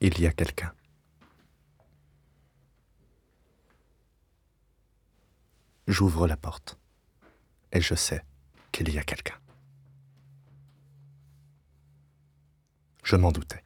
[0.00, 0.72] Il y a quelqu'un.
[5.88, 6.78] J'ouvre la porte
[7.72, 8.24] et je sais
[8.70, 9.38] qu'il y a quelqu'un.
[13.02, 13.64] Je m'en doutais.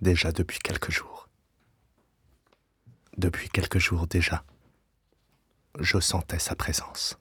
[0.00, 1.28] Déjà depuis quelques jours.
[3.18, 4.44] Depuis quelques jours déjà,
[5.80, 7.18] je sentais sa présence.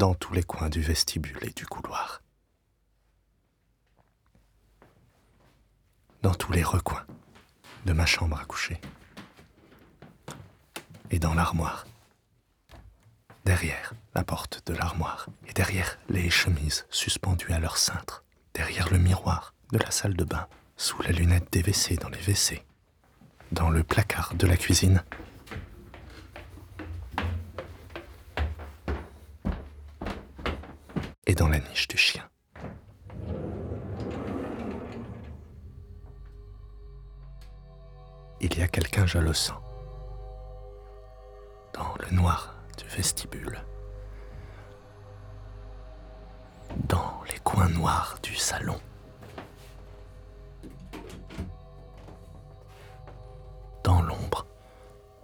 [0.00, 2.22] Dans tous les coins du vestibule et du couloir.
[6.22, 7.04] Dans tous les recoins
[7.84, 8.80] de ma chambre à coucher.
[11.10, 11.86] Et dans l'armoire.
[13.44, 18.24] Derrière la porte de l'armoire et derrière les chemises suspendues à leur cintre.
[18.54, 20.48] Derrière le miroir de la salle de bain.
[20.78, 22.64] Sous la lunette des WC dans les WC.
[23.52, 25.04] Dans le placard de la cuisine.
[31.88, 32.28] Du chien.
[38.40, 39.52] Il y a quelqu'un, sens.
[41.72, 43.64] Dans le noir du vestibule.
[46.86, 48.78] Dans les coins noirs du salon.
[53.82, 54.46] Dans l'ombre,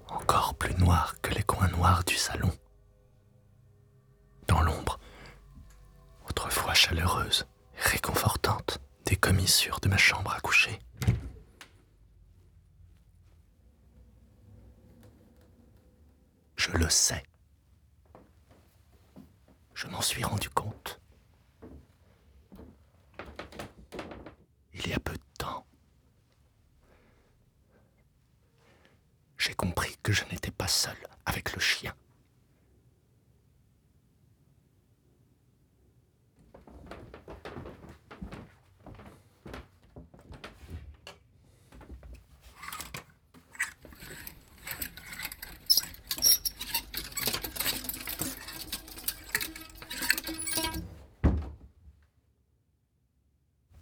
[0.08, 2.50] encore plus noire que les coins noirs du salon.
[9.46, 10.76] Commissures de ma chambre à coucher.
[16.56, 17.22] Je le sais.
[19.72, 21.00] Je m'en suis rendu compte.
[24.74, 25.64] Il y a peu de temps.
[29.38, 31.94] J'ai compris que je n'étais pas seul avec le chien.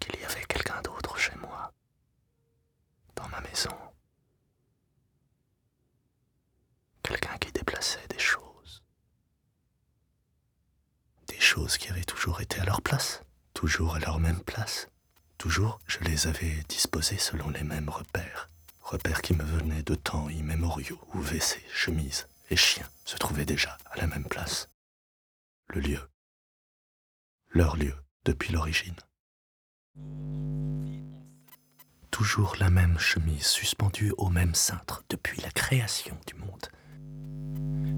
[0.00, 1.72] qu'il y avait quelqu'un d'autre chez moi,
[3.16, 3.76] dans ma maison.
[7.02, 8.82] Quelqu'un qui déplaçait des choses.
[11.74, 14.88] Des choses qui avaient toujours été à leur place, toujours à leur même place.
[15.38, 18.48] Toujours, je les avais disposées selon les mêmes repères.
[18.80, 23.76] Repères qui me venaient de temps immémoriaux où WC, chemise et chien se trouvaient déjà
[23.90, 24.68] à la même place.
[25.66, 25.98] Le lieu.
[27.50, 28.94] Leur lieu depuis l'origine.
[32.12, 36.68] Toujours la même chemise suspendue au même cintre depuis la création du monde.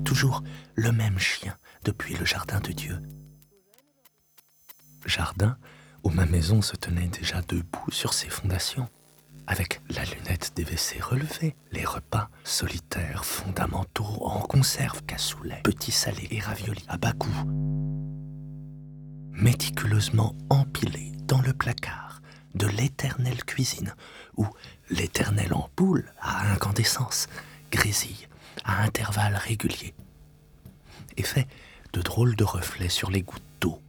[0.07, 0.43] Toujours
[0.77, 3.03] le même chien depuis le jardin de Dieu.
[5.07, 5.57] Jardin
[6.05, 8.89] où ma maison se tenait déjà debout sur ses fondations,
[9.49, 16.29] avec la lunette des WC relevée, les repas solitaires, fondamentaux, en conserve, cassoulet, petits salés
[16.31, 17.29] et raviolis à bas coût,
[19.33, 22.21] méticuleusement empilés dans le placard
[22.55, 23.95] de l'éternelle cuisine,
[24.37, 24.47] où
[24.91, 27.29] l'éternelle ampoule à incandescence
[27.73, 28.29] grésille
[28.65, 29.95] à intervalles réguliers
[31.17, 31.49] et fait
[31.93, 33.81] de drôles de reflets sur les gouttes d'eau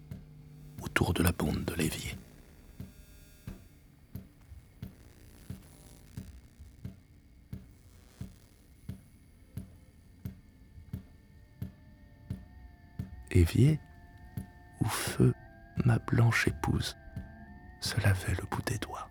[0.97, 2.17] autour de la bonde de l'évier.
[13.29, 13.79] Évier
[14.81, 15.35] où feu
[15.85, 16.97] ma blanche épouse
[17.79, 19.07] se lavait le bout des doigts.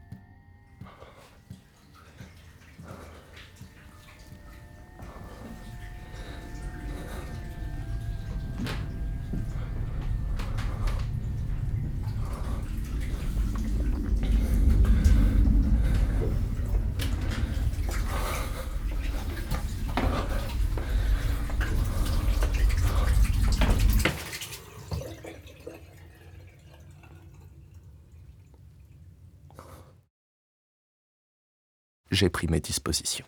[32.16, 33.26] J'ai pris mes dispositions.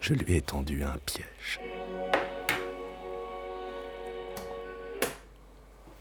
[0.00, 1.58] Je lui ai tendu un piège.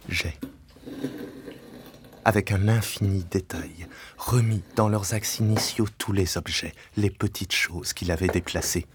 [0.09, 0.37] J'ai,
[2.25, 3.87] avec un infini détail,
[4.17, 8.85] remis dans leurs axes initiaux tous les objets, les petites choses qu'il avait déplacées.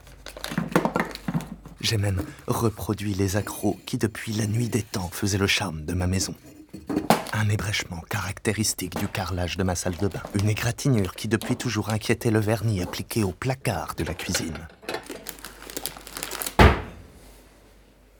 [1.80, 5.94] J'ai même reproduit les accros qui, depuis la nuit des temps, faisaient le charme de
[5.94, 6.34] ma maison.
[7.32, 10.22] Un ébrèchement caractéristique du carrelage de ma salle de bain.
[10.34, 14.56] Une égratignure qui depuis toujours inquiétait le vernis appliqué au placard de la cuisine.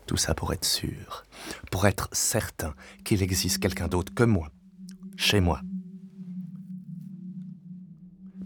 [0.07, 1.25] Tout ça pour être sûr,
[1.71, 2.75] pour être certain
[3.05, 4.49] qu'il existe quelqu'un d'autre que moi,
[5.27, 5.61] chez moi.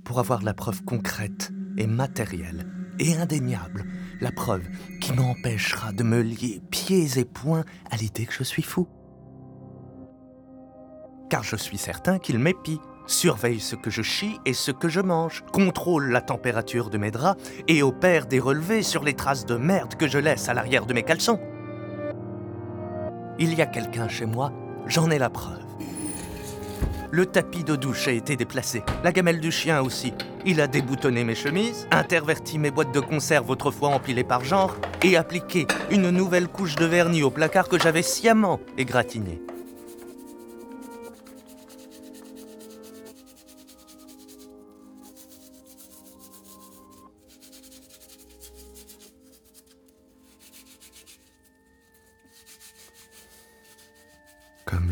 [0.02, 2.66] Pour avoir la preuve concrète et matérielle
[2.98, 3.84] et indéniable,
[4.22, 4.66] la preuve
[4.98, 8.88] qui m'empêchera de me lier pieds et poings à l'idée que je suis fou.
[11.28, 15.00] Car je suis certain qu'il m'épie, surveille ce que je chie et ce que je
[15.00, 19.56] mange, contrôle la température de mes draps et opère des relevés sur les traces de
[19.56, 21.40] merde que je laisse à l'arrière de mes caleçons.
[23.38, 24.50] Il y a quelqu'un chez moi,
[24.86, 25.69] j'en ai la preuve.
[27.12, 30.14] Le tapis de douche a été déplacé, la gamelle du chien aussi.
[30.46, 35.16] Il a déboutonné mes chemises, interverti mes boîtes de conserve autrefois empilées par genre, et
[35.16, 39.42] appliqué une nouvelle couche de vernis au placard que j'avais sciemment égratigné.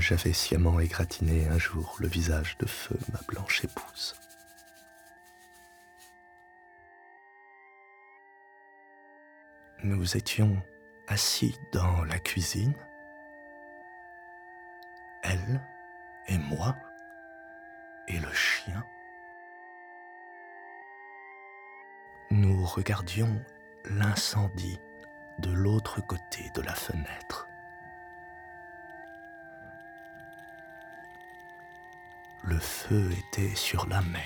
[0.09, 4.15] J'avais sciemment égratigné un jour le visage de feu ma blanche épouse.
[9.85, 10.63] Nous étions
[11.09, 12.73] assis dans la cuisine,
[15.23, 15.61] elle
[16.27, 16.75] et moi,
[18.07, 18.83] et le chien.
[22.31, 23.45] Nous regardions
[23.85, 24.81] l'incendie
[25.41, 27.48] de l'autre côté de la fenêtre.
[32.49, 34.23] Le feu était sur la mer.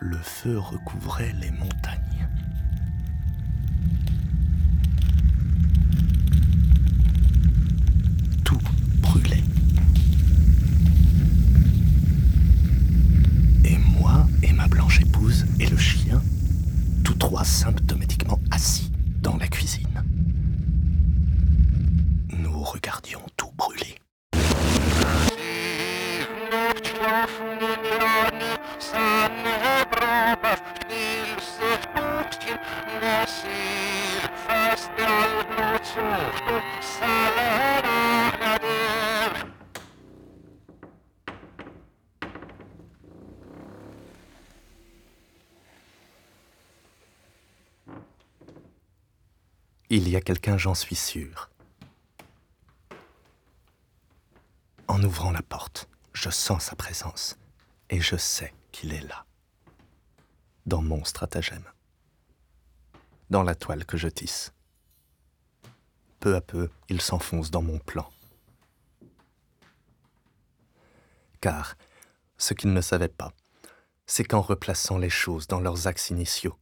[0.00, 2.28] Le feu recouvrait les montagnes.
[8.44, 8.58] Tout
[9.00, 9.44] brûlait.
[13.64, 16.20] Et moi et ma blanche épouse et le chien,
[17.04, 17.87] tous trois symptomatiquement
[49.90, 51.48] Il y a quelqu'un, j'en suis sûr.
[54.86, 57.38] En ouvrant la porte, je sens sa présence
[57.88, 59.24] et je sais qu'il est là,
[60.66, 61.64] dans mon stratagème,
[63.30, 64.52] dans la toile que je tisse.
[66.20, 68.10] Peu à peu, il s'enfonce dans mon plan.
[71.40, 71.76] Car,
[72.36, 73.32] ce qu'il ne savait pas,
[74.06, 76.58] c'est qu'en replaçant les choses dans leurs axes initiaux,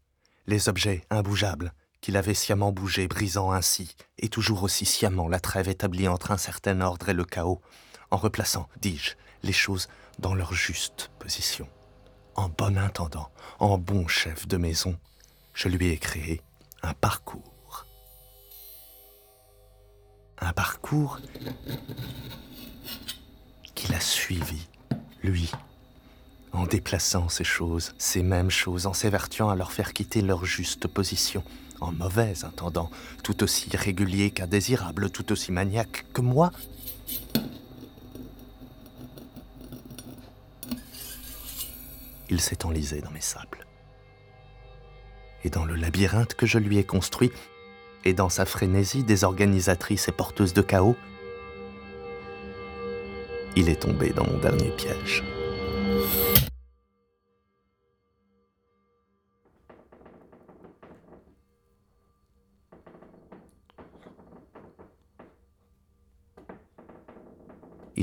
[0.46, 1.72] les objets imbougeables,
[2.06, 6.36] qu'il avait sciemment bougé, brisant ainsi, et toujours aussi sciemment la trêve établie entre un
[6.36, 7.60] certain ordre et le chaos,
[8.12, 9.88] en replaçant, dis-je, les choses
[10.20, 11.66] dans leur juste position.
[12.36, 14.96] En bon intendant, en bon chef de maison,
[15.52, 16.42] je lui ai créé
[16.84, 17.86] un parcours.
[20.38, 21.18] Un parcours
[23.74, 24.68] qu'il a suivi,
[25.24, 25.50] lui,
[26.52, 30.86] en déplaçant ces choses, ces mêmes choses, en s'évertuant à leur faire quitter leur juste
[30.86, 31.42] position,
[31.80, 32.90] en mauvais intendant,
[33.22, 36.50] tout aussi régulier qu'indésirable, tout aussi maniaque que moi.
[42.28, 43.66] Il s'est enlisé dans mes sables.
[45.44, 47.30] Et dans le labyrinthe que je lui ai construit,
[48.04, 50.96] et dans sa frénésie désorganisatrice et porteuse de chaos,
[53.56, 55.24] il est tombé dans mon dernier piège.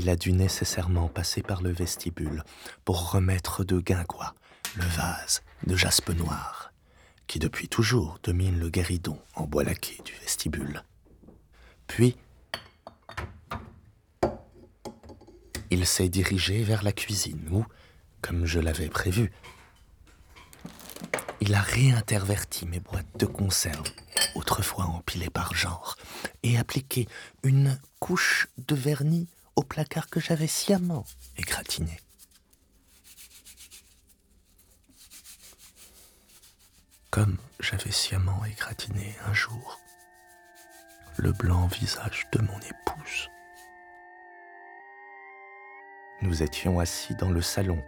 [0.04, 2.44] Il a dû nécessairement passer par le vestibule
[2.84, 4.34] pour remettre de guingois
[4.76, 6.72] le vase de jaspe noir
[7.26, 10.82] qui depuis toujours domine le guéridon en bois laqué du vestibule.
[11.86, 12.18] Puis,
[15.70, 17.64] il s'est dirigé vers la cuisine où,
[18.20, 19.32] comme je l'avais prévu,
[21.40, 23.88] il a réinterverti mes boîtes de conserve,
[24.34, 25.96] autrefois empilées par genre,
[26.42, 27.08] et appliqué
[27.42, 31.04] une couche de vernis au placard que j'avais sciemment
[31.36, 31.98] égratigné.
[37.14, 39.78] comme j'avais sciemment égratigné un jour
[41.16, 43.30] le blanc visage de mon épouse.
[46.22, 47.80] Nous étions assis dans le salon,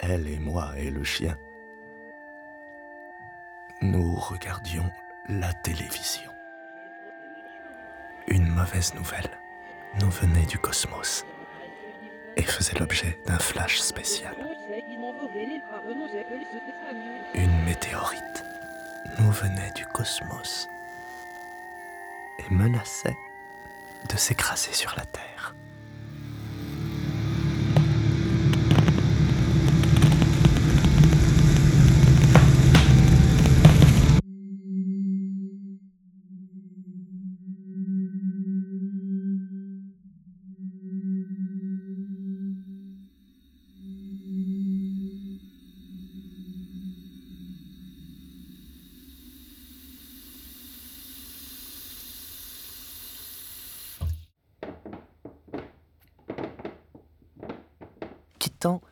[0.00, 1.38] elle et moi et le chien.
[3.80, 4.90] Nous regardions
[5.28, 6.32] la télévision.
[8.26, 9.38] Une mauvaise nouvelle
[10.00, 11.24] nous venait du cosmos
[12.36, 14.34] et faisait l'objet d'un flash spécial.
[17.34, 18.44] Une météorite
[19.18, 20.68] nous venait du cosmos
[22.38, 23.16] et menaçait
[24.10, 25.54] de s'écraser sur la Terre.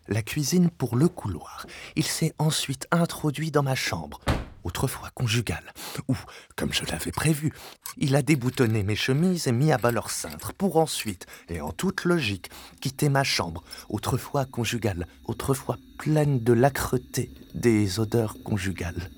[0.09, 1.67] La cuisine pour le couloir.
[1.97, 4.21] Il s'est ensuite introduit dans ma chambre,
[4.65, 5.73] autrefois conjugale,
[6.09, 6.17] où,
[6.57, 7.53] comme je l'avais prévu,
[7.97, 11.73] il a déboutonné mes chemises et mis à bas leur cintre, pour ensuite, et en
[11.73, 12.51] toute logique,
[12.81, 19.11] quitter ma chambre, autrefois conjugale, autrefois pleine de l'âcreté des odeurs conjugales.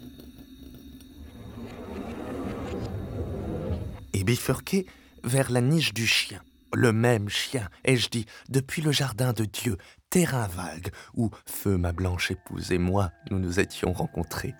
[4.12, 4.86] Et bifurqué
[5.24, 6.40] vers la niche du chien.
[6.76, 9.78] Le même chien, ai-je dit, depuis le jardin de Dieu,
[10.10, 14.54] terrain vague où Feu, ma blanche épouse et moi, nous nous étions rencontrés.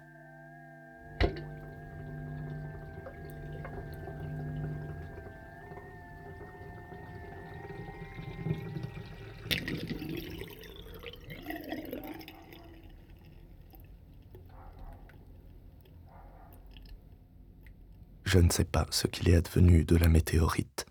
[18.25, 20.87] Je ne sais pas ce qu'il est advenu de la météorite.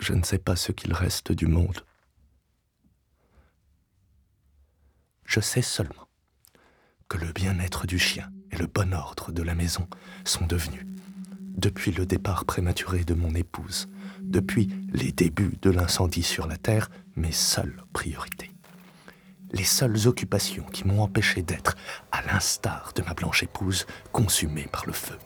[0.00, 1.84] Je ne sais pas ce qu'il reste du monde.
[5.26, 6.08] Je sais seulement
[7.08, 9.86] que le bien-être du chien et le bon ordre de la maison
[10.24, 10.86] sont devenus,
[11.56, 13.88] depuis le départ prématuré de mon épouse,
[14.22, 18.52] depuis les débuts de l'incendie sur la Terre, mes seules priorités.
[19.52, 21.76] Les seules occupations qui m'ont empêché d'être,
[22.10, 25.18] à l'instar de ma blanche épouse, consumée par le feu.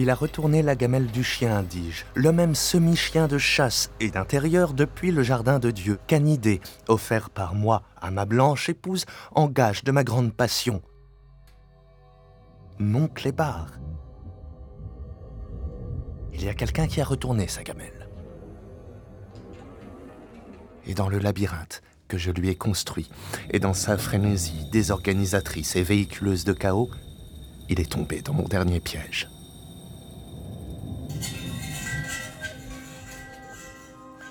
[0.00, 4.72] Il a retourné la gamelle du chien, dis-je, le même semi-chien de chasse et d'intérieur
[4.72, 9.84] depuis le jardin de Dieu, canidé, offert par moi à ma blanche épouse en gage
[9.84, 10.80] de ma grande passion.
[12.78, 13.72] Mon clébard.
[16.32, 18.08] Il y a quelqu'un qui a retourné sa gamelle.
[20.86, 23.10] Et dans le labyrinthe que je lui ai construit,
[23.50, 26.88] et dans sa frénésie désorganisatrice et véhiculeuse de chaos,
[27.68, 29.28] il est tombé dans mon dernier piège.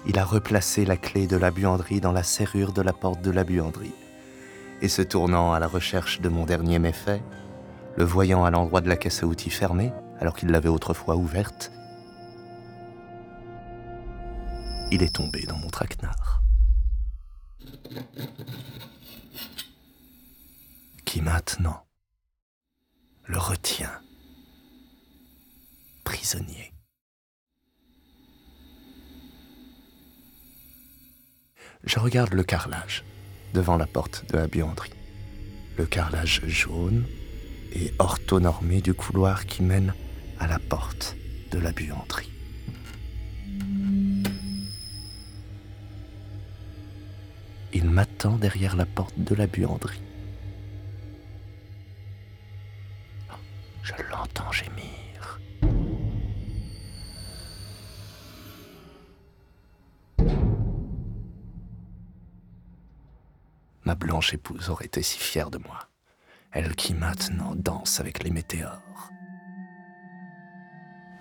[0.10, 3.30] Il a replacé la clé de la buanderie dans la serrure de la porte de
[3.30, 3.94] la buanderie.
[4.82, 7.22] Et se tournant à la recherche de mon dernier méfait,
[7.96, 11.72] le voyant à l'endroit de la caisse à outils fermée, alors qu'il l'avait autrefois ouverte,
[14.90, 16.42] il est tombé dans mon traquenard.
[21.06, 21.86] Qui maintenant
[23.26, 23.92] le retient
[26.04, 26.74] prisonnier.
[31.86, 33.04] Je regarde le carrelage
[33.54, 34.94] devant la porte de la buanderie.
[35.78, 37.06] Le carrelage jaune
[37.74, 39.94] et orthonormé du couloir qui mène
[40.40, 41.16] à la porte
[41.52, 42.32] de la buanderie.
[47.74, 50.02] Il m'attend derrière la porte de la buanderie.
[53.84, 54.19] Je l'entends
[63.90, 65.90] ma blanche épouse aurait été si fière de moi,
[66.52, 69.10] elle qui maintenant danse avec les météores.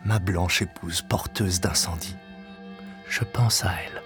[0.05, 2.15] Ma blanche épouse porteuse d'incendie,
[3.09, 4.03] je pense à elle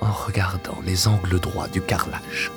[0.00, 2.50] en regardant les angles droits du carrelage.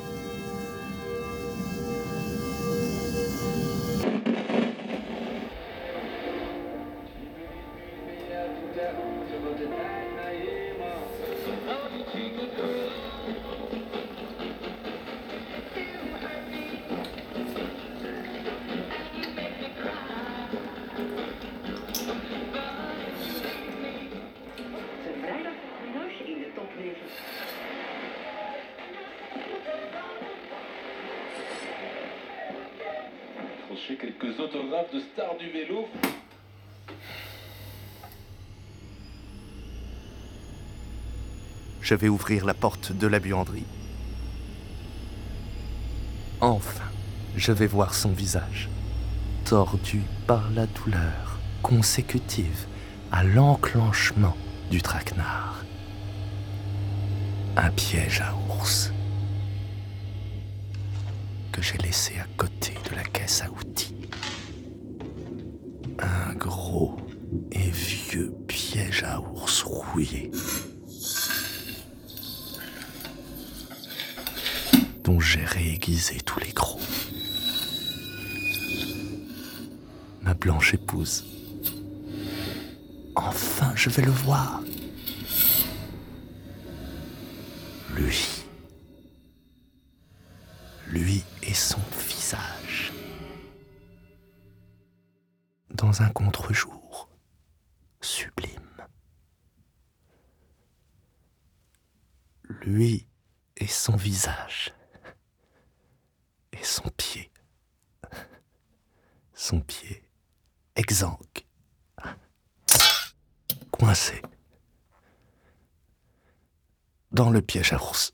[34.47, 35.87] De du vélo.
[41.81, 43.65] Je vais ouvrir la porte de la buanderie.
[46.39, 46.89] Enfin,
[47.35, 48.69] je vais voir son visage,
[49.45, 52.65] tordu par la douleur consécutive
[53.11, 54.35] à l'enclenchement
[54.71, 55.63] du traquenard.
[57.57, 58.91] Un piège à ours
[61.51, 64.00] que j'ai laissé à côté de la caisse à outils.
[66.01, 66.97] Un gros
[67.51, 70.31] et vieux piège à ours rouillé.
[75.03, 76.79] dont j'ai réaiguisé tous les gros.
[80.21, 81.25] Ma blanche épouse.
[83.15, 84.61] Enfin, je vais le voir.
[87.95, 88.40] Lui
[95.99, 97.09] Un contre-jour
[97.99, 98.87] sublime.
[102.43, 103.07] Lui
[103.57, 104.73] et son visage
[106.53, 107.29] et son pied.
[109.33, 110.07] Son pied
[110.77, 111.45] exsangue,
[113.71, 114.21] coincé
[117.11, 118.13] dans le piège à ours.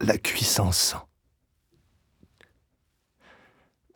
[0.00, 1.07] La cuisse en sang.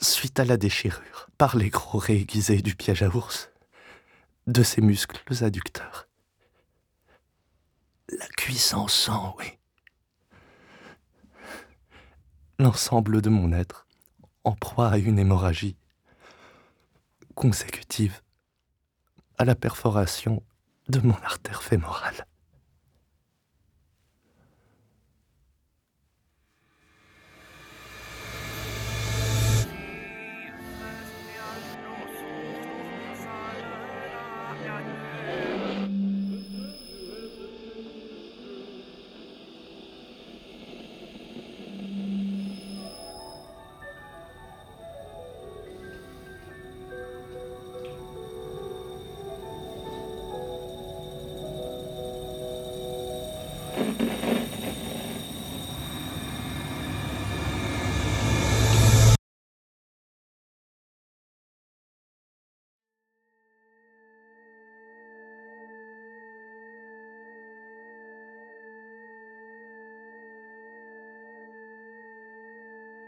[0.02, 3.50] Suite à la déchirure par les gros réaiguisés du piège à ours
[4.46, 6.08] de ses muscles adducteurs.
[8.08, 9.46] La cuisse en sang, oui
[12.62, 13.88] l'ensemble de mon être
[14.44, 15.76] en proie à une hémorragie
[17.34, 18.20] consécutive
[19.36, 20.44] à la perforation
[20.88, 22.26] de mon artère fémorale.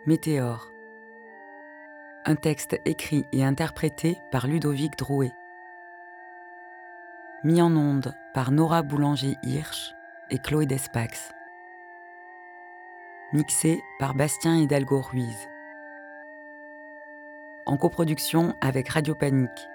[0.07, 0.71] Météore.
[2.27, 5.33] Un texte écrit et interprété par Ludovic Drouet.
[7.43, 9.95] Mis en onde par Nora Boulanger-Hirsch
[10.29, 11.33] et Chloé Despax.
[13.33, 15.49] Mixé par Bastien Hidalgo Ruiz.
[17.65, 19.69] En coproduction avec Radio Panique.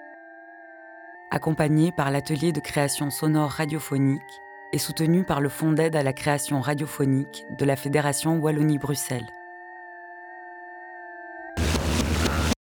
[1.32, 4.40] Accompagné par l'atelier de création sonore radiophonique
[4.72, 9.26] et soutenu par le Fonds d'aide à la création radiophonique de la Fédération Wallonie-Bruxelles.